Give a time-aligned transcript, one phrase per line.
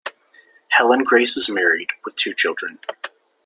[0.69, 2.79] Helen Grace is married, with two children.